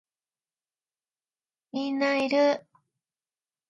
[1.71, 2.65] みんないる